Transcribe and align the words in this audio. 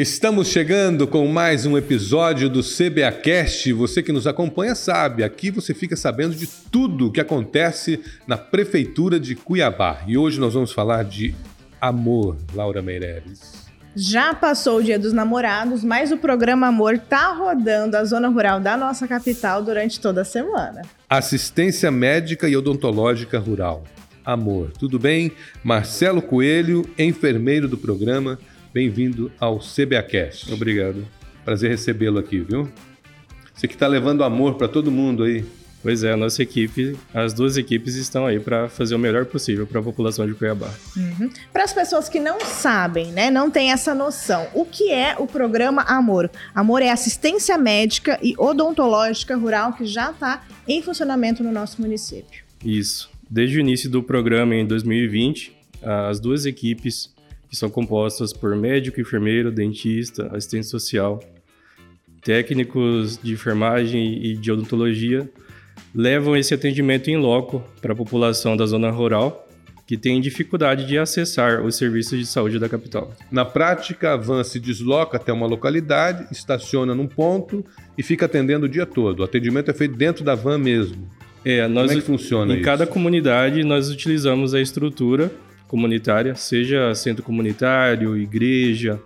Estamos 0.00 0.48
chegando 0.48 1.06
com 1.06 1.26
mais 1.26 1.66
um 1.66 1.76
episódio 1.76 2.48
do 2.48 2.62
CBAcast. 2.62 3.70
Você 3.74 4.02
que 4.02 4.10
nos 4.10 4.26
acompanha 4.26 4.74
sabe, 4.74 5.22
aqui 5.22 5.50
você 5.50 5.74
fica 5.74 5.94
sabendo 5.94 6.34
de 6.34 6.46
tudo 6.46 7.08
o 7.08 7.12
que 7.12 7.20
acontece 7.20 8.00
na 8.26 8.38
Prefeitura 8.38 9.20
de 9.20 9.34
Cuiabá. 9.34 10.00
E 10.06 10.16
hoje 10.16 10.40
nós 10.40 10.54
vamos 10.54 10.72
falar 10.72 11.04
de 11.04 11.34
amor, 11.78 12.38
Laura 12.54 12.80
Meireles. 12.80 13.66
Já 13.94 14.32
passou 14.32 14.78
o 14.78 14.82
Dia 14.82 14.98
dos 14.98 15.12
Namorados, 15.12 15.84
mas 15.84 16.10
o 16.10 16.16
programa 16.16 16.68
Amor 16.68 16.96
tá 16.96 17.34
rodando 17.34 17.94
a 17.94 18.02
zona 18.02 18.28
rural 18.28 18.58
da 18.58 18.78
nossa 18.78 19.06
capital 19.06 19.62
durante 19.62 20.00
toda 20.00 20.22
a 20.22 20.24
semana. 20.24 20.80
Assistência 21.10 21.90
médica 21.90 22.48
e 22.48 22.56
odontológica 22.56 23.38
rural. 23.38 23.84
Amor, 24.24 24.72
tudo 24.78 24.98
bem? 24.98 25.30
Marcelo 25.62 26.22
Coelho, 26.22 26.88
enfermeiro 26.98 27.68
do 27.68 27.76
programa 27.76 28.38
Bem-vindo 28.72 29.32
ao 29.40 29.58
CBAcast. 29.58 30.52
Obrigado. 30.52 31.04
Prazer 31.44 31.70
recebê-lo 31.70 32.20
aqui, 32.20 32.38
viu? 32.38 32.70
Você 33.52 33.66
que 33.66 33.74
está 33.74 33.88
levando 33.88 34.22
amor 34.22 34.54
para 34.54 34.68
todo 34.68 34.92
mundo 34.92 35.24
aí. 35.24 35.44
Pois 35.82 36.04
é, 36.04 36.12
a 36.12 36.16
nossa 36.16 36.42
equipe, 36.42 36.96
as 37.12 37.32
duas 37.32 37.56
equipes 37.56 37.96
estão 37.96 38.26
aí 38.26 38.38
para 38.38 38.68
fazer 38.68 38.94
o 38.94 38.98
melhor 38.98 39.24
possível 39.24 39.66
para 39.66 39.80
a 39.80 39.82
população 39.82 40.26
de 40.26 40.34
Cuiabá. 40.34 40.72
Uhum. 40.96 41.30
Para 41.52 41.64
as 41.64 41.72
pessoas 41.72 42.08
que 42.08 42.20
não 42.20 42.38
sabem, 42.40 43.10
né, 43.12 43.30
não 43.30 43.50
têm 43.50 43.72
essa 43.72 43.94
noção, 43.94 44.46
o 44.54 44.64
que 44.64 44.92
é 44.92 45.16
o 45.18 45.26
programa 45.26 45.82
Amor? 45.82 46.30
Amor 46.54 46.82
é 46.82 46.90
assistência 46.90 47.56
médica 47.56 48.20
e 48.22 48.34
odontológica 48.36 49.34
rural 49.36 49.72
que 49.72 49.86
já 49.86 50.10
está 50.10 50.44
em 50.68 50.82
funcionamento 50.82 51.42
no 51.42 51.50
nosso 51.50 51.80
município. 51.80 52.44
Isso. 52.64 53.10
Desde 53.28 53.56
o 53.56 53.60
início 53.60 53.90
do 53.90 54.02
programa 54.02 54.54
em 54.54 54.66
2020, 54.66 55.56
as 55.82 56.20
duas 56.20 56.44
equipes 56.44 57.10
que 57.50 57.56
são 57.56 57.68
compostas 57.68 58.32
por 58.32 58.54
médico, 58.54 59.00
enfermeiro, 59.00 59.50
dentista, 59.50 60.28
assistente 60.28 60.68
social, 60.68 61.18
técnicos 62.22 63.18
de 63.20 63.32
enfermagem 63.32 64.24
e 64.24 64.36
de 64.36 64.52
odontologia, 64.52 65.28
levam 65.92 66.36
esse 66.36 66.54
atendimento 66.54 67.08
em 67.08 67.16
loco 67.16 67.62
para 67.82 67.92
a 67.92 67.96
população 67.96 68.56
da 68.56 68.64
zona 68.66 68.88
rural 68.90 69.48
que 69.84 69.96
tem 69.96 70.20
dificuldade 70.20 70.86
de 70.86 70.96
acessar 70.96 71.64
os 71.66 71.74
serviços 71.74 72.16
de 72.16 72.24
saúde 72.24 72.60
da 72.60 72.68
capital. 72.68 73.12
Na 73.28 73.44
prática, 73.44 74.12
a 74.12 74.16
van 74.16 74.44
se 74.44 74.60
desloca 74.60 75.16
até 75.16 75.32
uma 75.32 75.48
localidade, 75.48 76.28
estaciona 76.30 76.94
num 76.94 77.08
ponto 77.08 77.64
e 77.98 78.02
fica 78.04 78.26
atendendo 78.26 78.66
o 78.66 78.68
dia 78.68 78.86
todo. 78.86 79.18
O 79.18 79.24
atendimento 79.24 79.68
é 79.68 79.74
feito 79.74 79.96
dentro 79.96 80.22
da 80.22 80.36
van 80.36 80.58
mesmo. 80.58 81.10
É, 81.44 81.66
nós, 81.66 81.88
Como 81.88 81.98
é 81.98 82.00
que 82.00 82.06
funciona 82.06 82.52
Em 82.52 82.56
isso? 82.58 82.64
cada 82.64 82.86
comunidade, 82.86 83.64
nós 83.64 83.90
utilizamos 83.90 84.54
a 84.54 84.60
estrutura 84.60 85.32
comunitária, 85.70 86.34
seja 86.34 86.92
centro 86.96 87.22
comunitário, 87.22 88.16
igreja 88.16 89.00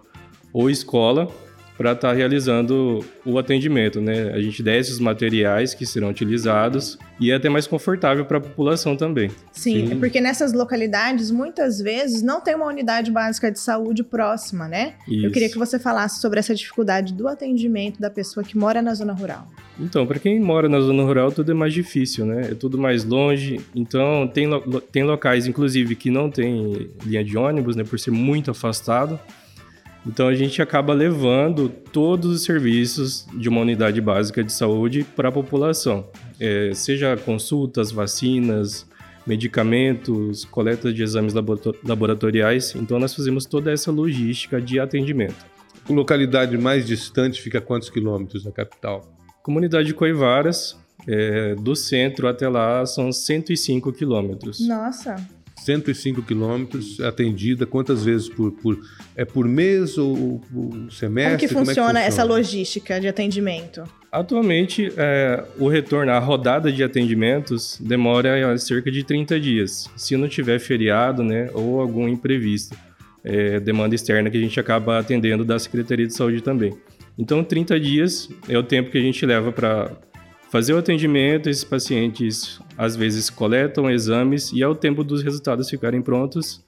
ou 0.51 0.71
escola, 0.71 1.29
para 1.77 1.93
estar 1.93 2.09
tá 2.09 2.15
realizando 2.15 3.05
o 3.25 3.39
atendimento, 3.39 4.01
né? 4.01 4.33
A 4.33 4.41
gente 4.41 4.63
desce 4.63 4.93
os 4.93 4.99
materiais 4.99 5.75
que 5.75 5.85
serão 5.85 6.11
utilizados 6.11 6.99
e 7.19 7.31
é 7.31 7.35
até 7.35 7.49
mais 7.49 7.67
confortável 7.67 8.25
para 8.25 8.39
a 8.39 8.41
população 8.41 8.97
também. 8.97 9.31
Sim, 9.53 9.89
Sim, 9.89 9.93
é 9.93 9.97
porque 9.97 10.21
nessas 10.21 10.53
localidades 10.53 11.31
muitas 11.31 11.81
vezes 11.81 12.23
não 12.23 12.41
tem 12.41 12.55
uma 12.55 12.67
unidade 12.67 13.11
básica 13.11 13.51
de 13.51 13.59
saúde 13.59 14.05
próxima, 14.05 14.69
né? 14.69 14.95
Isso. 15.09 15.27
Eu 15.27 15.33
queria 15.33 15.49
que 15.49 15.59
você 15.59 15.79
falasse 15.79 16.21
sobre 16.21 16.39
essa 16.39 16.55
dificuldade 16.55 17.13
do 17.13 17.27
atendimento 17.27 18.01
da 18.01 18.11
pessoa 18.11 18.45
que 18.45 18.57
mora 18.57 18.81
na 18.81 18.95
zona 18.95 19.13
rural. 19.13 19.49
Então, 19.79 20.07
para 20.07 20.19
quem 20.21 20.39
mora 20.39 20.69
na 20.69 20.81
zona 20.81 21.03
rural, 21.03 21.33
tudo 21.33 21.51
é 21.51 21.55
mais 21.55 21.73
difícil, 21.73 22.25
né? 22.25 22.51
É 22.53 22.55
tudo 22.55 22.79
mais 22.79 23.05
longe. 23.05 23.61
Então, 23.75 24.29
tem, 24.33 24.47
lo 24.47 24.81
tem 24.81 25.03
locais, 25.03 25.47
inclusive, 25.47 25.97
que 25.97 26.11
não 26.11 26.31
tem 26.31 26.91
linha 27.05 27.25
de 27.25 27.37
ônibus, 27.37 27.75
né? 27.75 27.83
Por 27.83 27.99
ser 27.99 28.13
muito 28.13 28.51
afastado. 28.51 29.19
Então 30.07 30.29
a 30.29 30.35
gente 30.35 30.61
acaba 30.61 30.93
levando 30.93 31.69
todos 31.69 32.31
os 32.31 32.43
serviços 32.43 33.27
de 33.35 33.49
uma 33.49 33.61
unidade 33.61 34.01
básica 34.01 34.45
de 34.45 34.53
saúde 34.53 35.05
para 35.17 35.31
a 35.31 35.33
população, 35.33 36.07
é, 36.39 36.73
seja 36.75 37.17
consultas, 37.17 37.91
vacinas, 37.91 38.87
medicamentos, 39.27 40.45
coleta 40.45 40.93
de 40.93 41.03
exames 41.03 41.35
laboratoriais. 41.83 42.75
Então 42.75 42.99
nós 42.99 43.15
fazemos 43.15 43.47
toda 43.47 43.73
essa 43.73 43.91
logística 43.91 44.61
de 44.61 44.79
atendimento. 44.79 45.47
A 45.89 45.93
localidade 45.93 46.57
mais 46.59 46.87
distante 46.87 47.41
fica 47.41 47.59
a 47.59 47.61
quantos 47.63 47.89
quilômetros 47.89 48.45
da 48.45 48.53
capital? 48.53 49.11
Comunidade 49.43 49.89
de 49.89 49.95
Coivaras, 49.95 50.79
é, 51.07 51.55
do 51.55 51.75
centro 51.75 52.27
até 52.29 52.49
lá 52.49 52.85
são 52.87 53.13
105 53.13 53.93
quilômetros. 53.93 54.67
Nossa! 54.67 55.17
105 55.65 56.23
quilômetros 56.23 57.01
atendida 57.01 57.65
quantas 57.65 58.05
vezes 58.05 58.29
por, 58.29 58.53
por 58.53 58.79
é 59.17 59.25
por 59.25 59.49
mês 59.49 59.97
ou, 59.97 60.43
ou 60.55 60.91
semestre? 60.91 60.93
Como 60.93 61.09
que, 61.09 61.15
funciona, 61.15 61.29
Como 61.29 61.31
é 61.31 61.37
que 61.37 61.49
funciona 61.49 62.01
essa 62.01 62.23
logística 62.23 63.01
de 63.01 63.09
atendimento? 63.09 63.83
Atualmente, 64.13 64.93
é, 64.97 65.43
o 65.59 65.67
retorno, 65.67 66.13
a 66.13 66.19
rodada 66.19 66.71
de 66.71 66.85
atendimentos 66.85 67.79
demora 67.81 68.57
cerca 68.59 68.91
de 68.91 69.03
30 69.03 69.41
dias. 69.41 69.91
Se 69.97 70.17
não 70.17 70.29
tiver 70.29 70.61
feriado, 70.61 71.25
né, 71.25 71.49
ou 71.55 71.81
algum 71.81 72.07
imprevisto, 72.07 72.77
é, 73.25 73.59
demanda 73.59 73.95
externa 73.95 74.31
que 74.31 74.37
a 74.37 74.41
gente 74.41 74.61
acaba 74.61 74.99
atendendo 74.99 75.45
da 75.45 75.59
Secretaria 75.59 76.07
de 76.07 76.13
Saúde 76.15 76.43
também. 76.43 76.77
Então, 77.19 77.43
30 77.43 77.81
dias 77.81 78.29
é 78.49 78.59
o 78.59 78.63
tempo 78.63 78.91
que 78.91 78.99
a 78.99 79.01
gente 79.01 79.25
leva 79.25 79.51
para 79.51 79.91
fazer 80.55 80.73
o 80.73 80.79
atendimento, 80.79 81.51
esses 81.51 81.65
pacientes 81.65 82.61
às 82.79 82.95
vezes 82.95 83.29
coletam 83.29 83.91
exames 83.91 84.53
e 84.53 84.63
é 84.63 84.69
o 84.69 84.73
tempo 84.77 85.03
dos 85.03 85.21
resultados 85.21 85.69
ficarem 85.69 86.01
prontos 86.01 86.63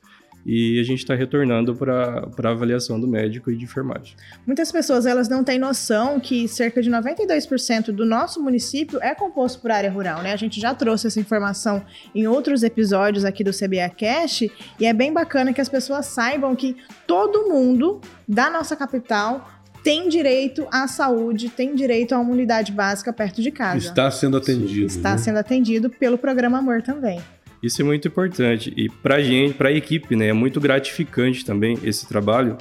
e 0.45 0.81
a 0.81 0.83
gente 0.83 0.99
está 0.99 1.15
retornando 1.15 1.73
para 1.73 2.29
a 2.43 2.49
avaliação 2.49 2.99
do 2.99 3.07
médico 3.07 3.49
e 3.49 3.57
de 3.57 3.63
enfermagem. 3.63 4.17
Muitas 4.45 4.73
pessoas 4.73 5.07
elas 5.07 5.29
não 5.29 5.45
têm 5.45 5.61
noção 5.61 6.19
que 6.19 6.49
cerca 6.49 6.83
de 6.83 6.91
92% 6.91 7.93
do 7.93 8.05
nosso 8.05 8.43
município 8.43 9.01
é 9.01 9.15
composto 9.15 9.61
por 9.61 9.71
área 9.71 9.91
rural, 9.91 10.21
né? 10.21 10.33
A 10.33 10.37
gente 10.37 10.61
já 10.61 10.75
trouxe 10.75 11.07
essa 11.07 11.21
informação 11.21 11.85
em 12.13 12.27
outros 12.27 12.65
episódios 12.65 13.25
aqui 13.25 13.45
do 13.45 13.53
CBA 13.53 13.89
Cash 13.97 14.43
e 14.81 14.85
é 14.85 14.93
bem 14.93 15.13
bacana 15.13 15.53
que 15.53 15.61
as 15.61 15.69
pessoas 15.69 16.07
saibam 16.07 16.57
que 16.57 16.77
todo 17.07 17.49
mundo 17.49 18.01
da 18.27 18.51
nossa 18.51 18.75
capital 18.75 19.56
tem 19.87 20.09
direito 20.09 20.67
à 20.73 20.89
saúde, 20.89 21.49
tem 21.49 21.73
direito 21.73 22.13
a 22.13 22.19
uma 22.19 22.33
unidade 22.33 22.73
básica 22.73 23.13
perto 23.13 23.41
de 23.41 23.53
casa. 23.53 23.87
Está 23.87 24.11
sendo 24.11 24.37
atendido. 24.37 24.87
Está 24.87 25.13
né? 25.13 25.19
sendo 25.19 25.37
atendido 25.37 25.89
pelo 25.89 26.19
programa 26.19 26.59
Amor 26.59 26.83
também. 26.83 27.21
Isso 27.63 27.81
é 27.83 27.85
muito 27.85 28.09
importante 28.09 28.75
e 28.77 28.89
para 28.89 29.15
a 29.17 29.23
gente, 29.23 29.55
para 29.55 29.69
a 29.69 29.73
equipe, 29.73 30.17
né, 30.17 30.27
é 30.27 30.33
muito 30.33 30.61
gratificante 30.61 31.45
também 31.45 31.79
esse 31.85 32.05
trabalho, 32.09 32.59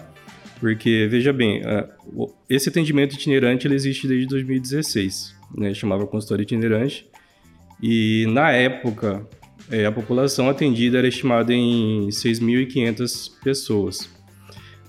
porque 0.59 1.07
veja 1.09 1.33
bem, 1.33 1.63
esse 2.47 2.69
atendimento 2.69 3.15
itinerante 3.15 3.65
ele 3.65 3.73
existe 3.73 4.07
desde 4.07 4.27
2016, 4.27 5.35
né, 5.57 5.73
chamava 5.73 6.05
consultório 6.05 6.43
itinerante 6.43 7.09
e 7.81 8.27
na 8.29 8.51
época 8.51 9.27
é, 9.71 9.87
a 9.87 9.91
população 9.91 10.47
atendida 10.47 10.99
era 10.99 11.07
estimada 11.07 11.51
em 11.51 12.07
6.500 12.07 13.31
pessoas. 13.43 14.14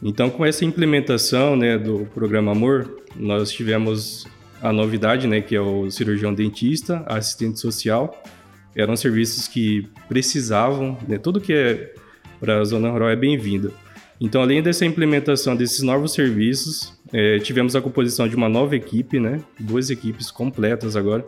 Então, 0.03 0.29
com 0.29 0.45
essa 0.45 0.65
implementação 0.65 1.57
né, 1.57 1.79
do 1.79 2.07
programa 2.15 2.53
Amor, 2.53 3.03
nós 3.15 3.51
tivemos 3.51 4.27
a 4.61 4.73
novidade, 4.73 5.27
né, 5.27 5.41
que 5.41 5.55
é 5.55 5.61
o 5.61 5.91
cirurgião 5.91 6.34
dentista, 6.34 7.03
assistente 7.07 7.59
social. 7.59 8.23
Eram 8.75 8.97
serviços 8.97 9.49
que 9.49 9.89
precisavam, 10.09 10.99
né, 11.09 11.19
tudo 11.19 11.41
que 11.41 11.53
é 11.53 11.95
para 12.39 12.61
a 12.61 12.65
zona 12.65 12.91
rural 12.91 13.09
é 13.09 13.17
bem-vindo. 13.17 13.73
Então, 14.21 14.41
além 14.41 14.62
dessa 14.62 14.84
implementação 14.84 15.57
desses 15.57 15.83
novos 15.83 16.13
serviços, 16.13 16.93
é, 17.13 17.39
tivemos 17.39 17.77
a 17.77 17.81
composição 17.81 18.28
de 18.28 18.37
uma 18.37 18.49
nova 18.49 18.77
equipe, 18.77 19.19
né, 19.19 19.41
duas 19.59 19.91
equipes 19.91 20.31
completas 20.31 20.97
agora. 20.97 21.25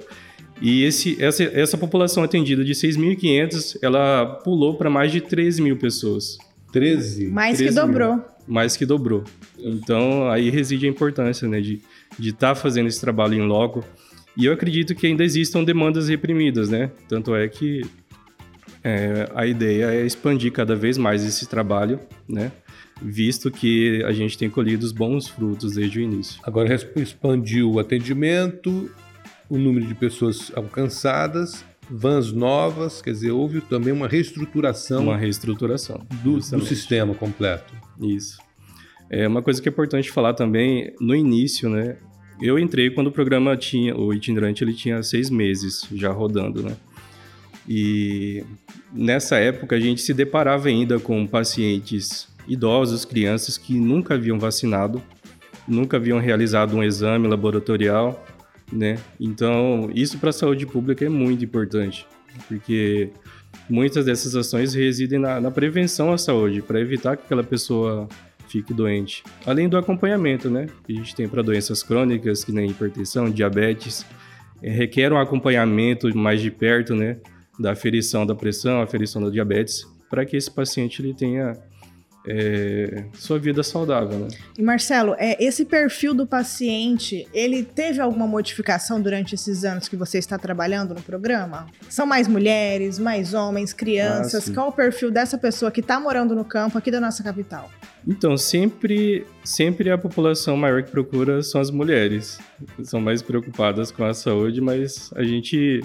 E 0.60 0.84
esse, 0.84 1.22
essa, 1.22 1.44
essa 1.44 1.78
população 1.78 2.22
atendida 2.22 2.64
de 2.64 2.72
6.500, 2.72 3.78
ela 3.80 4.26
pulou 4.42 4.76
para 4.76 4.90
mais 4.90 5.12
de 5.12 5.20
13 5.20 5.62
mil 5.62 5.76
pessoas. 5.76 6.36
13? 6.72 7.28
Mais 7.28 7.56
13 7.58 7.74
que 7.74 7.80
dobrou. 7.80 8.16
Mil 8.16 8.24
mais 8.48 8.76
que 8.76 8.86
dobrou. 8.86 9.24
Então, 9.58 10.28
aí 10.30 10.50
reside 10.50 10.86
a 10.86 10.88
importância, 10.88 11.46
né, 11.46 11.60
de 11.60 11.80
estar 12.18 12.48
tá 12.48 12.54
fazendo 12.54 12.88
esse 12.88 13.00
trabalho 13.00 13.34
em 13.34 13.46
loco. 13.46 13.84
E 14.36 14.46
eu 14.46 14.52
acredito 14.52 14.94
que 14.94 15.06
ainda 15.06 15.24
existam 15.24 15.64
demandas 15.64 16.08
reprimidas, 16.08 16.68
né? 16.68 16.90
Tanto 17.08 17.34
é 17.34 17.48
que 17.48 17.82
é, 18.84 19.28
a 19.34 19.46
ideia 19.46 19.86
é 19.86 20.06
expandir 20.06 20.52
cada 20.52 20.76
vez 20.76 20.96
mais 20.96 21.24
esse 21.24 21.46
trabalho, 21.48 21.98
né? 22.28 22.52
Visto 23.02 23.50
que 23.50 24.02
a 24.04 24.12
gente 24.12 24.38
tem 24.38 24.48
colhido 24.48 24.84
os 24.84 24.92
bons 24.92 25.28
frutos 25.28 25.74
desde 25.74 25.98
o 25.98 26.02
início. 26.02 26.40
Agora 26.44 26.74
expandiu 26.96 27.72
o 27.72 27.78
atendimento, 27.78 28.90
o 29.48 29.58
número 29.58 29.86
de 29.86 29.94
pessoas 29.94 30.52
alcançadas, 30.54 31.64
vans 31.90 32.32
novas, 32.32 33.00
quer 33.00 33.12
dizer, 33.12 33.30
houve 33.30 33.60
também 33.60 33.92
uma 33.92 34.08
reestruturação. 34.08 35.04
Uma 35.04 35.16
reestruturação. 35.16 36.06
Do, 36.22 36.38
do 36.38 36.64
sistema 36.64 37.14
completo. 37.14 37.74
Isso. 38.00 38.38
É 39.10 39.26
uma 39.26 39.42
coisa 39.42 39.60
que 39.60 39.68
é 39.68 39.72
importante 39.72 40.10
falar 40.10 40.34
também, 40.34 40.94
no 41.00 41.14
início, 41.14 41.68
né? 41.68 41.96
Eu 42.40 42.58
entrei 42.58 42.90
quando 42.90 43.08
o 43.08 43.12
programa 43.12 43.56
tinha, 43.56 43.96
o 43.96 44.12
itinerante 44.12 44.62
ele 44.62 44.74
tinha 44.74 45.02
seis 45.02 45.28
meses 45.30 45.88
já 45.92 46.12
rodando, 46.12 46.62
né? 46.62 46.76
E 47.66 48.44
nessa 48.92 49.36
época 49.36 49.76
a 49.76 49.80
gente 49.80 50.00
se 50.00 50.14
deparava 50.14 50.68
ainda 50.68 51.00
com 51.00 51.26
pacientes 51.26 52.28
idosos, 52.46 53.04
crianças 53.04 53.58
que 53.58 53.74
nunca 53.74 54.14
haviam 54.14 54.38
vacinado 54.38 55.02
nunca 55.68 55.98
haviam 55.98 56.18
realizado 56.18 56.74
um 56.74 56.82
exame 56.82 57.28
laboratorial, 57.28 58.24
né? 58.72 58.98
Então, 59.18 59.90
isso 59.94 60.18
para 60.18 60.30
a 60.30 60.32
saúde 60.32 60.66
pública 60.66 61.04
é 61.04 61.08
muito 61.08 61.44
importante, 61.44 62.06
porque 62.46 63.10
muitas 63.68 64.04
dessas 64.04 64.34
ações 64.34 64.74
residem 64.74 65.18
na, 65.18 65.40
na 65.40 65.50
prevenção 65.50 66.12
à 66.12 66.18
saúde, 66.18 66.62
para 66.62 66.80
evitar 66.80 67.16
que 67.16 67.24
aquela 67.24 67.44
pessoa 67.44 68.08
fique 68.48 68.72
doente. 68.72 69.22
Além 69.46 69.68
do 69.68 69.76
acompanhamento, 69.76 70.48
né? 70.50 70.66
Que 70.84 70.92
a 70.92 70.96
gente 70.96 71.14
tem 71.14 71.28
para 71.28 71.42
doenças 71.42 71.82
crônicas, 71.82 72.42
que 72.42 72.52
nem 72.52 72.70
hipertensão, 72.70 73.30
diabetes, 73.30 74.04
é, 74.62 74.70
requer 74.70 75.12
um 75.12 75.18
acompanhamento 75.18 76.14
mais 76.16 76.40
de 76.40 76.50
perto, 76.50 76.94
né? 76.94 77.18
Da 77.58 77.72
aferição 77.72 78.24
da 78.24 78.34
pressão, 78.34 78.80
aferição 78.80 79.22
da 79.22 79.30
diabetes, 79.30 79.86
para 80.08 80.24
que 80.24 80.36
esse 80.36 80.50
paciente 80.50 81.02
ele 81.02 81.14
tenha 81.14 81.52
é, 82.28 83.04
sua 83.14 83.38
vida 83.38 83.62
saudável. 83.62 84.18
Né? 84.18 84.28
E 84.58 84.62
Marcelo, 84.62 85.14
é, 85.18 85.42
esse 85.42 85.64
perfil 85.64 86.12
do 86.12 86.26
paciente, 86.26 87.26
ele 87.32 87.62
teve 87.62 88.00
alguma 88.00 88.26
modificação 88.26 89.00
durante 89.00 89.34
esses 89.34 89.64
anos 89.64 89.88
que 89.88 89.96
você 89.96 90.18
está 90.18 90.36
trabalhando 90.36 90.94
no 90.94 91.02
programa? 91.02 91.66
São 91.88 92.06
mais 92.06 92.28
mulheres, 92.28 92.98
mais 92.98 93.32
homens, 93.32 93.72
crianças? 93.72 94.50
Ah, 94.50 94.54
Qual 94.54 94.68
o 94.68 94.72
perfil 94.72 95.10
dessa 95.10 95.38
pessoa 95.38 95.70
que 95.70 95.80
está 95.80 95.98
morando 95.98 96.34
no 96.34 96.44
campo 96.44 96.76
aqui 96.76 96.90
da 96.90 97.00
nossa 97.00 97.22
capital? 97.22 97.70
Então, 98.06 98.36
sempre, 98.36 99.26
sempre 99.42 99.90
a 99.90 99.96
população 99.96 100.56
maior 100.56 100.82
que 100.82 100.90
procura 100.90 101.42
são 101.42 101.60
as 101.60 101.70
mulheres. 101.70 102.38
São 102.82 103.00
mais 103.00 103.22
preocupadas 103.22 103.90
com 103.90 104.04
a 104.04 104.12
saúde, 104.12 104.60
mas 104.60 105.10
a 105.14 105.22
gente 105.22 105.80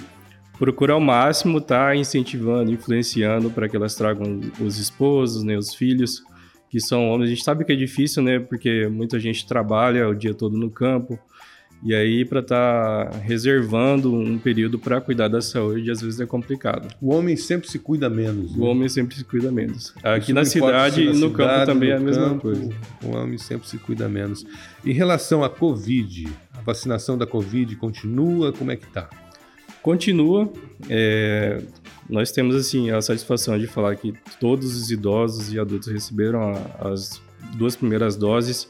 procura 0.57 0.93
ao 0.93 0.99
máximo 0.99 1.57
estar 1.57 1.87
tá 1.87 1.95
incentivando, 1.95 2.71
influenciando 2.71 3.49
para 3.49 3.67
que 3.67 3.75
elas 3.75 3.95
tragam 3.95 4.39
os 4.59 4.77
esposos, 4.77 5.43
né, 5.43 5.57
os 5.57 5.73
filhos, 5.73 6.23
que 6.73 6.81
são 6.81 7.07
homens. 7.07 7.27
A 7.27 7.35
gente 7.35 7.43
sabe 7.43 7.63
que 7.63 7.71
é 7.71 7.75
difícil, 7.75 8.23
né? 8.23 8.39
Porque 8.39 8.87
muita 8.87 9.19
gente 9.19 9.45
trabalha 9.45 10.09
o 10.09 10.15
dia 10.15 10.33
todo 10.33 10.57
no 10.57 10.71
campo. 10.71 11.19
E 11.83 11.93
aí, 11.93 12.25
para 12.25 12.39
estar 12.39 13.11
tá 13.11 13.17
reservando 13.19 14.11
um 14.11 14.39
período 14.39 14.79
para 14.79 14.99
cuidar 14.99 15.27
da 15.27 15.39
saúde, 15.39 15.91
às 15.91 16.01
vezes 16.01 16.19
é 16.19 16.25
complicado. 16.25 16.91
O 16.99 17.13
homem 17.13 17.35
sempre 17.35 17.69
se 17.69 17.77
cuida 17.77 18.09
menos. 18.09 18.55
Né? 18.55 18.57
O 18.57 18.67
homem 18.67 18.89
sempre 18.89 19.15
se 19.15 19.23
cuida 19.23 19.51
menos. 19.51 19.93
Aqui 20.01 20.33
na 20.33 20.45
cidade 20.45 21.03
e 21.03 21.07
no 21.09 21.29
cidade, 21.29 21.35
campo 21.35 21.65
também 21.67 21.91
é 21.91 21.95
a 21.95 21.99
mesma 21.99 22.29
campo, 22.29 22.41
coisa. 22.41 22.69
O 23.03 23.15
homem 23.15 23.37
sempre 23.37 23.67
se 23.67 23.77
cuida 23.77 24.09
menos. 24.09 24.43
Em 24.83 24.93
relação 24.93 25.43
à 25.43 25.49
Covid, 25.51 26.27
a 26.57 26.61
vacinação 26.61 27.19
da 27.19 27.27
Covid 27.27 27.75
continua? 27.75 28.51
Como 28.51 28.71
é 28.71 28.75
que 28.75 28.85
está? 28.85 29.11
Continua. 29.83 30.51
É, 30.89 31.61
nós 32.09 32.31
temos 32.31 32.55
assim 32.55 32.91
a 32.91 33.01
satisfação 33.01 33.57
de 33.57 33.67
falar 33.67 33.95
que 33.95 34.13
todos 34.39 34.75
os 34.75 34.91
idosos 34.91 35.53
e 35.53 35.59
adultos 35.59 35.87
receberam 35.91 36.53
as 36.79 37.21
duas 37.55 37.75
primeiras 37.75 38.15
doses. 38.15 38.69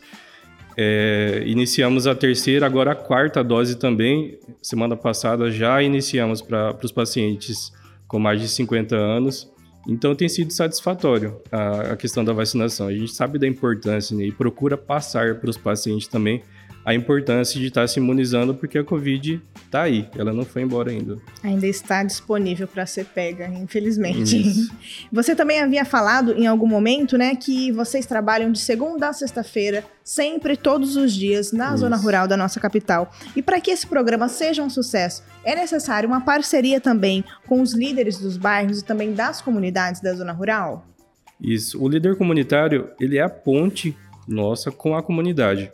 É, 0.75 1.43
iniciamos 1.45 2.07
a 2.07 2.15
terceira, 2.15 2.65
agora 2.65 2.91
a 2.91 2.95
quarta 2.95 3.43
dose 3.43 3.75
também. 3.75 4.37
Semana 4.61 4.95
passada 4.95 5.51
já 5.51 5.81
iniciamos 5.81 6.41
para 6.41 6.77
os 6.83 6.91
pacientes 6.91 7.71
com 8.07 8.19
mais 8.19 8.41
de 8.41 8.47
50 8.47 8.95
anos. 8.95 9.51
Então 9.87 10.15
tem 10.15 10.29
sido 10.29 10.51
satisfatório 10.51 11.41
a, 11.51 11.93
a 11.93 11.95
questão 11.97 12.23
da 12.23 12.31
vacinação. 12.31 12.87
A 12.87 12.93
gente 12.93 13.13
sabe 13.13 13.37
da 13.37 13.47
importância 13.47 14.15
né, 14.15 14.25
e 14.25 14.31
procura 14.31 14.77
passar 14.77 15.35
para 15.35 15.49
os 15.49 15.57
pacientes 15.57 16.07
também 16.07 16.41
a 16.85 16.93
importância 16.93 17.59
de 17.59 17.67
estar 17.67 17.87
se 17.87 17.99
imunizando, 17.99 18.53
porque 18.53 18.77
a 18.77 18.83
Covid 18.83 19.41
está 19.65 19.83
aí, 19.83 20.07
ela 20.17 20.33
não 20.33 20.43
foi 20.43 20.61
embora 20.61 20.91
ainda. 20.91 21.17
Ainda 21.41 21.65
está 21.65 22.03
disponível 22.03 22.67
para 22.67 22.85
ser 22.85 23.05
pega, 23.05 23.47
infelizmente. 23.47 24.39
Isso. 24.39 24.71
Você 25.11 25.35
também 25.35 25.61
havia 25.61 25.85
falado 25.85 26.33
em 26.33 26.45
algum 26.45 26.67
momento, 26.67 27.17
né, 27.17 27.35
que 27.35 27.71
vocês 27.71 28.05
trabalham 28.05 28.51
de 28.51 28.59
segunda 28.59 29.09
a 29.09 29.13
sexta-feira, 29.13 29.83
sempre, 30.03 30.57
todos 30.57 30.95
os 30.95 31.13
dias, 31.13 31.51
na 31.51 31.69
Isso. 31.69 31.77
zona 31.77 31.95
rural 31.95 32.27
da 32.27 32.37
nossa 32.37 32.59
capital. 32.59 33.11
E 33.35 33.41
para 33.41 33.59
que 33.59 33.71
esse 33.71 33.87
programa 33.87 34.27
seja 34.27 34.61
um 34.61 34.69
sucesso, 34.69 35.23
é 35.43 35.55
necessário 35.55 36.07
uma 36.07 36.21
parceria 36.21 36.79
também 36.79 37.23
com 37.47 37.61
os 37.61 37.73
líderes 37.73 38.19
dos 38.19 38.37
bairros 38.37 38.79
e 38.79 38.85
também 38.85 39.13
das 39.13 39.41
comunidades 39.41 40.01
da 40.01 40.13
zona 40.13 40.33
rural? 40.33 40.85
Isso. 41.41 41.81
O 41.81 41.89
líder 41.89 42.17
comunitário, 42.17 42.89
ele 42.99 43.17
é 43.17 43.21
a 43.21 43.29
ponte 43.29 43.95
nossa 44.27 44.71
com 44.71 44.95
a 44.95 45.03
comunidade. 45.03 45.71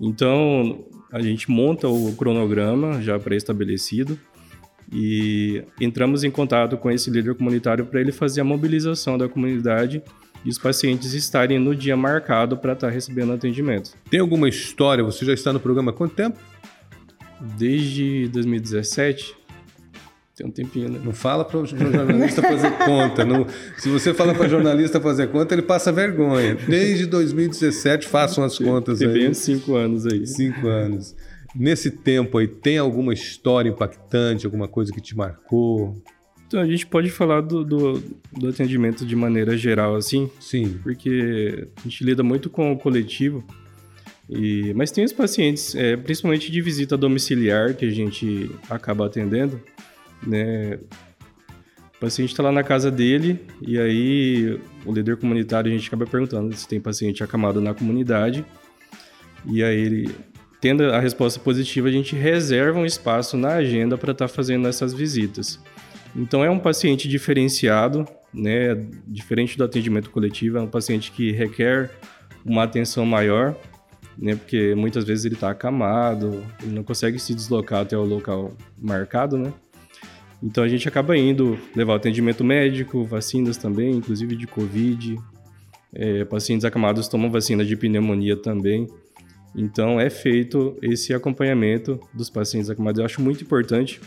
Então, 0.00 0.84
a 1.12 1.20
gente 1.20 1.50
monta 1.50 1.88
o 1.88 2.14
cronograma 2.14 3.00
já 3.02 3.18
pré-estabelecido 3.18 4.18
e 4.92 5.62
entramos 5.80 6.24
em 6.24 6.30
contato 6.30 6.76
com 6.76 6.90
esse 6.90 7.10
líder 7.10 7.34
comunitário 7.34 7.84
para 7.86 8.00
ele 8.00 8.12
fazer 8.12 8.40
a 8.40 8.44
mobilização 8.44 9.18
da 9.18 9.28
comunidade 9.28 10.02
e 10.44 10.48
os 10.48 10.58
pacientes 10.58 11.12
estarem 11.14 11.58
no 11.58 11.74
dia 11.74 11.96
marcado 11.96 12.56
para 12.56 12.72
estar 12.72 12.88
tá 12.88 12.92
recebendo 12.92 13.32
atendimento. 13.32 13.92
Tem 14.10 14.20
alguma 14.20 14.48
história? 14.48 15.04
Você 15.04 15.24
já 15.24 15.32
está 15.32 15.52
no 15.52 15.60
programa 15.60 15.90
há 15.90 15.94
quanto 15.94 16.14
tempo? 16.14 16.38
Desde 17.56 18.28
2017. 18.28 19.37
Tem 20.38 20.46
um 20.46 20.52
tempinho, 20.52 20.88
né? 20.88 21.00
Não 21.04 21.12
fala 21.12 21.44
para 21.44 21.58
o 21.58 21.66
jornalista 21.66 22.40
fazer 22.40 22.70
conta. 22.86 23.24
Não, 23.24 23.44
se 23.76 23.88
você 23.88 24.14
fala 24.14 24.32
para 24.32 24.46
jornalista 24.46 25.00
fazer 25.00 25.26
conta, 25.32 25.52
ele 25.52 25.62
passa 25.62 25.90
vergonha. 25.90 26.54
Desde 26.54 27.06
2017, 27.06 28.06
façam 28.06 28.44
as 28.44 28.56
contas 28.56 29.00
tem 29.00 29.08
aí. 29.08 29.18
Tem 29.18 29.34
cinco 29.34 29.74
anos 29.74 30.06
aí. 30.06 30.24
Cinco 30.28 30.68
anos. 30.68 31.16
Nesse 31.56 31.90
tempo 31.90 32.38
aí, 32.38 32.46
tem 32.46 32.78
alguma 32.78 33.12
história 33.12 33.68
impactante, 33.68 34.46
alguma 34.46 34.68
coisa 34.68 34.92
que 34.92 35.00
te 35.00 35.16
marcou? 35.16 36.00
Então, 36.46 36.60
a 36.60 36.66
gente 36.66 36.86
pode 36.86 37.10
falar 37.10 37.40
do, 37.40 37.64
do, 37.64 38.00
do, 38.32 38.48
atendimento 38.48 39.04
de 39.04 39.16
maneira 39.16 39.56
geral, 39.56 39.96
assim. 39.96 40.30
Sim. 40.38 40.78
Porque 40.84 41.66
a 41.78 41.82
gente 41.82 42.04
lida 42.04 42.22
muito 42.22 42.48
com 42.48 42.70
o 42.70 42.78
coletivo. 42.78 43.44
E, 44.30 44.72
mas 44.74 44.92
tem 44.92 45.04
os 45.04 45.12
pacientes, 45.12 45.74
é, 45.74 45.96
principalmente 45.96 46.48
de 46.48 46.60
visita 46.60 46.96
domiciliar, 46.96 47.74
que 47.74 47.84
a 47.84 47.90
gente 47.90 48.48
acaba 48.70 49.06
atendendo 49.06 49.60
né? 50.26 50.78
O 51.96 52.00
paciente 52.00 52.30
está 52.30 52.42
lá 52.42 52.52
na 52.52 52.62
casa 52.62 52.90
dele 52.90 53.40
e 53.60 53.78
aí 53.78 54.60
o 54.86 54.92
líder 54.92 55.16
comunitário 55.16 55.70
a 55.70 55.76
gente 55.76 55.88
acaba 55.88 56.06
perguntando 56.06 56.54
se 56.54 56.66
tem 56.66 56.80
paciente 56.80 57.24
acamado 57.24 57.60
na 57.60 57.74
comunidade 57.74 58.44
e 59.44 59.64
aí 59.64 59.80
ele 59.80 60.14
tendo 60.60 60.84
a 60.84 61.00
resposta 61.00 61.40
positiva 61.40 61.88
a 61.88 61.90
gente 61.90 62.14
reserva 62.14 62.78
um 62.78 62.86
espaço 62.86 63.36
na 63.36 63.54
agenda 63.54 63.98
para 63.98 64.12
estar 64.12 64.28
tá 64.28 64.32
fazendo 64.32 64.68
essas 64.68 64.94
visitas. 64.94 65.58
Então 66.14 66.44
é 66.44 66.50
um 66.50 66.58
paciente 66.58 67.08
diferenciado, 67.08 68.06
né? 68.32 68.74
Diferente 69.06 69.56
do 69.56 69.64
atendimento 69.64 70.10
coletivo, 70.10 70.58
é 70.58 70.60
um 70.60 70.68
paciente 70.68 71.12
que 71.12 71.32
requer 71.32 71.90
uma 72.44 72.64
atenção 72.64 73.04
maior, 73.04 73.54
né? 74.16 74.34
Porque 74.34 74.74
muitas 74.74 75.04
vezes 75.04 75.24
ele 75.24 75.34
está 75.34 75.50
acamado, 75.50 76.44
ele 76.62 76.72
não 76.72 76.82
consegue 76.82 77.18
se 77.18 77.34
deslocar 77.34 77.82
até 77.82 77.96
o 77.96 78.04
local 78.04 78.52
marcado, 78.76 79.36
né? 79.36 79.52
Então 80.42 80.62
a 80.62 80.68
gente 80.68 80.86
acaba 80.88 81.16
indo 81.16 81.58
levar 81.74 81.96
atendimento 81.96 82.44
médico, 82.44 83.04
vacinas 83.04 83.56
também, 83.56 83.96
inclusive 83.96 84.36
de 84.36 84.46
Covid. 84.46 85.16
É, 85.92 86.24
pacientes 86.24 86.64
acamados 86.64 87.08
tomam 87.08 87.30
vacina 87.30 87.64
de 87.64 87.76
pneumonia 87.76 88.36
também. 88.36 88.86
Então 89.56 89.98
é 89.98 90.08
feito 90.10 90.76
esse 90.82 91.12
acompanhamento 91.12 91.98
dos 92.14 92.30
pacientes 92.30 92.70
acamados. 92.70 92.98
Eu 93.00 93.04
acho 93.04 93.20
muito 93.20 93.42
importante, 93.42 94.00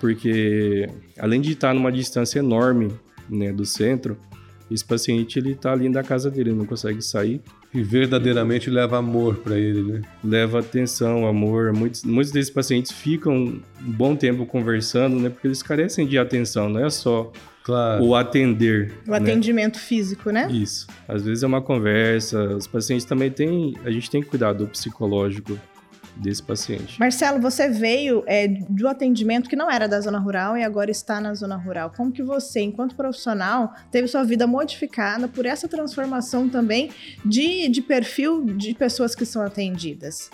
porque 0.00 0.88
além 1.18 1.40
de 1.40 1.52
estar 1.52 1.74
numa 1.74 1.90
distância 1.90 2.38
enorme 2.38 2.92
né, 3.28 3.52
do 3.52 3.64
centro, 3.64 4.16
esse 4.70 4.84
paciente 4.84 5.38
ele 5.38 5.52
está 5.52 5.72
ali 5.72 5.88
na 5.88 6.02
casa 6.02 6.30
dele, 6.30 6.50
ele 6.50 6.58
não 6.58 6.66
consegue 6.66 7.02
sair. 7.02 7.40
E 7.74 7.82
verdadeiramente 7.82 8.68
leva 8.68 8.98
amor 8.98 9.36
para 9.36 9.58
ele, 9.58 9.82
né? 9.82 10.02
Leva 10.22 10.60
atenção, 10.60 11.26
amor. 11.26 11.72
Muitos, 11.72 12.04
muitos 12.04 12.30
desses 12.30 12.50
pacientes 12.50 12.92
ficam 12.92 13.34
um 13.34 13.62
bom 13.80 14.14
tempo 14.14 14.44
conversando, 14.44 15.18
né? 15.18 15.30
Porque 15.30 15.46
eles 15.46 15.62
carecem 15.62 16.06
de 16.06 16.18
atenção, 16.18 16.68
não 16.68 16.84
é 16.84 16.90
só 16.90 17.32
claro. 17.64 18.04
o 18.04 18.14
atender. 18.14 18.92
O 19.06 19.12
né? 19.12 19.16
atendimento 19.16 19.78
físico, 19.78 20.30
né? 20.30 20.48
Isso. 20.50 20.86
Às 21.08 21.22
vezes 21.22 21.42
é 21.42 21.46
uma 21.46 21.62
conversa. 21.62 22.56
Os 22.56 22.66
pacientes 22.66 23.06
também 23.06 23.30
têm. 23.30 23.74
A 23.84 23.90
gente 23.90 24.10
tem 24.10 24.22
que 24.22 24.28
cuidar 24.28 24.52
do 24.52 24.66
psicológico 24.66 25.58
desse 26.16 26.42
paciente. 26.42 26.98
Marcelo, 26.98 27.40
você 27.40 27.68
veio 27.68 28.22
é, 28.26 28.48
do 28.48 28.88
atendimento 28.88 29.48
que 29.48 29.56
não 29.56 29.70
era 29.70 29.88
da 29.88 30.00
zona 30.00 30.18
rural 30.18 30.56
e 30.56 30.62
agora 30.62 30.90
está 30.90 31.20
na 31.20 31.34
zona 31.34 31.56
rural. 31.56 31.92
Como 31.96 32.12
que 32.12 32.22
você, 32.22 32.60
enquanto 32.60 32.94
profissional, 32.94 33.72
teve 33.90 34.06
sua 34.08 34.22
vida 34.22 34.46
modificada 34.46 35.28
por 35.28 35.46
essa 35.46 35.68
transformação 35.68 36.48
também 36.48 36.90
de, 37.24 37.68
de 37.68 37.82
perfil 37.82 38.44
de 38.44 38.74
pessoas 38.74 39.14
que 39.14 39.24
são 39.24 39.42
atendidas? 39.42 40.30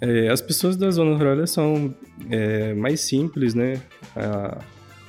É, 0.00 0.28
as 0.28 0.40
pessoas 0.40 0.76
da 0.76 0.90
zona 0.90 1.16
rural 1.16 1.46
são 1.46 1.94
é, 2.30 2.74
mais 2.74 3.00
simples, 3.00 3.54
né? 3.54 3.80
A, 4.14 4.58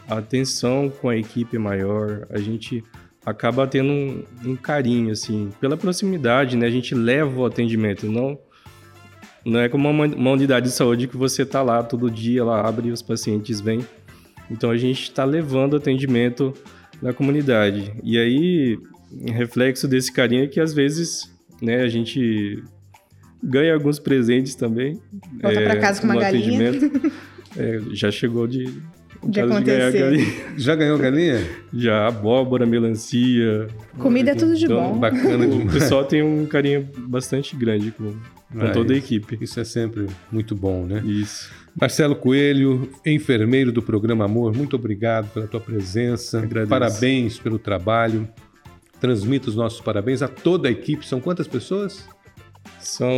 a, 0.08 0.18
atenção 0.18 0.90
com 0.90 1.10
a 1.10 1.18
equipe 1.18 1.58
é 1.58 1.60
maior, 1.60 2.26
a 2.30 2.38
gente 2.38 2.84
acaba 3.26 3.68
tendo 3.68 3.92
um, 3.92 4.24
um 4.46 4.56
carinho, 4.56 5.12
assim, 5.12 5.52
pela 5.60 5.76
proximidade, 5.76 6.56
né? 6.56 6.66
A 6.66 6.72
gente 6.72 6.96
leva 6.96 7.42
o 7.42 7.46
atendimento, 7.46 8.10
não 8.10 8.40
não 9.46 9.60
é 9.60 9.70
como 9.70 9.90
uma, 9.90 10.06
uma 10.06 10.32
unidade 10.32 10.68
de 10.68 10.72
saúde 10.72 11.08
que 11.08 11.18
você 11.18 11.44
está 11.44 11.62
lá 11.62 11.82
todo 11.84 12.12
dia, 12.12 12.42
ela 12.42 12.68
abre 12.68 12.90
e 12.90 12.92
os 12.92 13.02
pacientes 13.02 13.62
vêm. 13.62 13.86
Então 14.50 14.72
a 14.72 14.78
gente 14.78 15.04
está 15.04 15.24
levando 15.24 15.76
atendimento 15.76 16.54
na 17.02 17.14
comunidade. 17.14 17.94
E 18.04 18.18
aí, 18.18 18.78
reflexo 19.26 19.88
desse 19.88 20.12
carinho 20.12 20.44
é 20.44 20.48
que 20.48 20.60
às 20.60 20.74
vezes 20.74 21.32
né, 21.62 21.82
a 21.82 21.88
gente 21.88 22.64
ganha 23.44 23.74
alguns 23.74 24.00
presentes 24.00 24.56
também. 24.56 25.00
Volta 25.42 25.60
é, 25.60 25.64
para 25.64 25.80
casa 25.80 26.02
com 26.02 26.08
uma 26.08 26.20
galinha. 26.20 26.72
É, 27.56 27.82
já 27.92 28.12
chegou 28.12 28.46
de, 28.46 28.72
de 29.24 29.42
acontecer. 29.42 30.54
Já 30.58 30.76
ganhou 30.76 31.00
galinha? 31.00 31.44
Já, 31.74 32.06
abóbora, 32.06 32.68
melancia. 32.68 33.68
Comida 33.98 34.32
é 34.32 34.36
tudo 34.36 34.56
de 34.56 34.66
então, 34.66 34.94
bom. 34.94 35.00
Bacana. 35.00 35.48
O 35.66 35.72
pessoal 35.72 36.06
tem 36.06 36.22
um 36.22 36.46
carinho 36.46 36.88
bastante 37.08 37.56
grande 37.56 37.90
com, 37.90 38.16
com 38.52 38.66
ah, 38.66 38.72
toda 38.72 38.94
a 38.94 38.98
equipe. 38.98 39.38
Isso 39.42 39.60
é 39.60 39.64
sempre 39.64 40.08
muito 40.32 40.56
bom, 40.56 40.86
né? 40.86 41.02
Isso. 41.06 41.52
Marcelo 41.80 42.16
Coelho, 42.16 42.90
enfermeiro 43.06 43.72
do 43.72 43.82
programa 43.82 44.26
Amor, 44.26 44.56
muito 44.56 44.76
obrigado 44.76 45.32
pela 45.32 45.48
tua 45.48 45.60
presença. 45.60 46.40
Agradeço. 46.40 46.70
Parabéns 46.70 47.40
pelo 47.40 47.60
trabalho. 47.60 48.28
Transmito 49.00 49.50
os 49.50 49.56
nossos 49.56 49.80
parabéns 49.80 50.22
a 50.22 50.28
toda 50.28 50.68
a 50.68 50.72
equipe. 50.72 51.06
São 51.06 51.22
quantas 51.22 51.48
pessoas? 51.48 52.08
São 52.80 53.10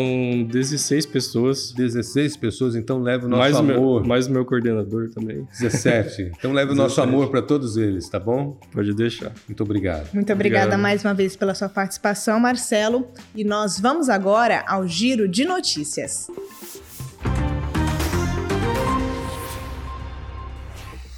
16 0.47 1.05
pessoas. 1.05 1.71
16 1.71 2.37
pessoas, 2.37 2.75
então 2.75 2.99
leva 3.01 3.25
o 3.25 3.29
nosso 3.29 3.39
mais 3.39 3.55
amor. 3.55 4.01
Meu, 4.01 4.07
mais 4.07 4.27
o 4.27 4.31
meu 4.31 4.45
coordenador 4.45 5.09
também. 5.09 5.47
17. 5.59 6.31
Então 6.39 6.53
leva 6.53 6.71
o 6.71 6.75
nosso 6.75 7.01
amor 7.01 7.29
para 7.29 7.41
todos 7.41 7.75
eles, 7.75 8.07
tá 8.07 8.19
bom? 8.19 8.57
Pode 8.71 8.93
deixar. 8.93 9.31
Muito 9.47 9.61
obrigado. 9.61 10.09
Muito 10.13 10.31
obrigada 10.31 10.65
Obrigado. 10.65 10.81
mais 10.81 11.03
uma 11.03 11.13
vez 11.13 11.35
pela 11.35 11.53
sua 11.53 11.67
participação, 11.67 12.39
Marcelo. 12.39 13.07
E 13.35 13.43
nós 13.43 13.79
vamos 13.79 14.09
agora 14.09 14.63
ao 14.67 14.87
giro 14.87 15.27
de 15.27 15.43
notícias. 15.45 16.27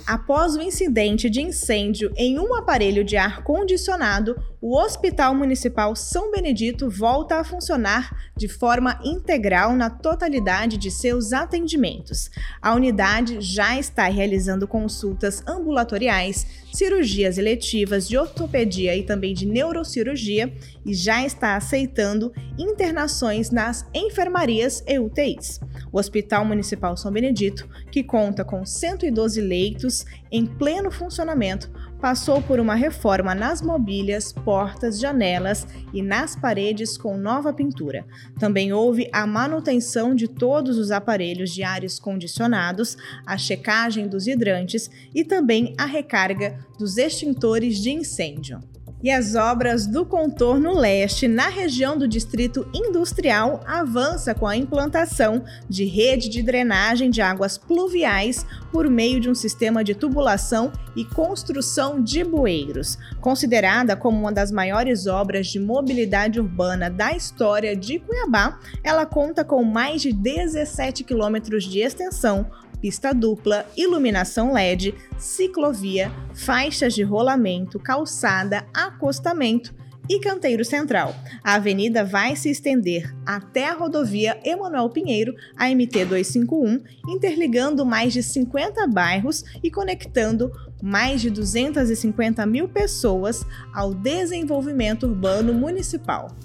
Após 0.05 0.55
o 0.55 0.61
incidente 0.61 1.29
de 1.29 1.41
incêndio 1.41 2.11
em 2.17 2.39
um 2.39 2.55
aparelho 2.55 3.03
de 3.03 3.17
ar-condicionado, 3.17 4.35
o 4.59 4.77
Hospital 4.77 5.33
Municipal 5.33 5.95
São 5.95 6.31
Benedito 6.31 6.89
volta 6.89 7.37
a 7.37 7.43
funcionar 7.43 8.31
de 8.35 8.47
forma 8.47 8.99
integral 9.03 9.75
na 9.75 9.89
totalidade 9.89 10.77
de 10.77 10.91
seus 10.91 11.33
atendimentos. 11.33 12.29
A 12.61 12.73
unidade 12.73 13.41
já 13.41 13.77
está 13.77 14.07
realizando 14.07 14.67
consultas 14.67 15.43
ambulatoriais, 15.47 16.45
cirurgias 16.71 17.37
eletivas 17.37 18.07
de 18.07 18.17
ortopedia 18.17 18.95
e 18.95 19.03
também 19.03 19.33
de 19.33 19.45
neurocirurgia 19.45 20.53
e 20.85 20.93
já 20.93 21.25
está 21.25 21.55
aceitando 21.55 22.31
internações 22.57 23.51
nas 23.51 23.85
enfermarias 23.93 24.83
e 24.87 24.99
UTIs. 24.99 25.59
O 25.91 25.99
Hospital 25.99 26.45
Municipal 26.45 26.95
São 26.95 27.11
Benedito, 27.11 27.67
que 27.91 28.03
conta 28.03 28.45
com 28.45 28.65
112 28.65 29.41
leitos 29.41 30.05
em 30.31 30.45
pleno 30.45 30.91
funcionamento, 30.91 31.69
passou 32.01 32.41
por 32.41 32.59
uma 32.59 32.73
reforma 32.73 33.35
nas 33.35 33.61
mobílias, 33.61 34.33
portas, 34.33 34.99
janelas 34.99 35.67
e 35.93 36.01
nas 36.01 36.35
paredes 36.35 36.97
com 36.97 37.15
nova 37.15 37.53
pintura. 37.53 38.03
Também 38.39 38.73
houve 38.73 39.07
a 39.13 39.27
manutenção 39.27 40.15
de 40.15 40.27
todos 40.27 40.79
os 40.79 40.89
aparelhos 40.89 41.51
de 41.51 41.63
ares 41.63 41.99
condicionados, 41.99 42.97
a 43.25 43.37
checagem 43.37 44.07
dos 44.07 44.25
hidrantes 44.25 44.89
e 45.13 45.23
também 45.23 45.75
a 45.77 45.85
recarga 45.85 46.57
dos 46.79 46.97
extintores 46.97 47.77
de 47.77 47.91
incêndio 47.91 48.59
e 49.03 49.09
as 49.09 49.35
obras 49.35 49.87
do 49.87 50.05
contorno 50.05 50.73
leste 50.77 51.27
na 51.27 51.47
região 51.47 51.97
do 51.97 52.07
Distrito 52.07 52.67
Industrial 52.73 53.61
avança 53.65 54.33
com 54.33 54.47
a 54.47 54.55
implantação 54.55 55.43
de 55.67 55.85
rede 55.85 56.29
de 56.29 56.41
drenagem 56.41 57.09
de 57.09 57.21
águas 57.21 57.57
pluviais 57.57 58.45
por 58.71 58.89
meio 58.89 59.19
de 59.19 59.29
um 59.29 59.35
sistema 59.35 59.83
de 59.83 59.95
tubulação 59.95 60.71
e 60.95 61.03
construção 61.03 62.01
de 62.01 62.23
bueiros. 62.23 62.97
Considerada 63.19 63.95
como 63.95 64.19
uma 64.19 64.31
das 64.31 64.51
maiores 64.51 65.07
obras 65.07 65.47
de 65.47 65.59
mobilidade 65.59 66.39
urbana 66.39 66.89
da 66.89 67.13
história 67.13 67.75
de 67.75 67.99
Cuiabá, 67.99 68.59
ela 68.83 69.05
conta 69.05 69.43
com 69.43 69.63
mais 69.63 70.01
de 70.01 70.11
17 70.13 71.03
quilômetros 71.03 71.63
de 71.63 71.79
extensão, 71.79 72.45
pista 72.81 73.13
dupla, 73.13 73.65
iluminação 73.77 74.51
LED, 74.51 74.95
ciclovia, 75.17 76.11
faixas 76.33 76.95
de 76.95 77.03
rolamento, 77.03 77.79
calçada, 77.79 78.65
acostamento 78.73 79.73
e 80.09 80.19
canteiro 80.19 80.65
central. 80.65 81.15
A 81.43 81.53
avenida 81.53 82.03
vai 82.03 82.35
se 82.35 82.49
estender 82.49 83.15
até 83.25 83.69
a 83.69 83.73
rodovia 83.73 84.37
Emanuel 84.43 84.89
Pinheiro, 84.89 85.35
a 85.55 85.69
MT 85.69 86.05
251, 86.05 86.81
interligando 87.07 87.85
mais 87.85 88.11
de 88.11 88.23
50 88.23 88.87
bairros 88.87 89.45
e 89.63 89.69
conectando 89.69 90.51
mais 90.81 91.21
de 91.21 91.29
250 91.29 92.45
mil 92.47 92.67
pessoas 92.67 93.45
ao 93.73 93.93
desenvolvimento 93.93 95.05
urbano 95.05 95.53
municipal. 95.53 96.35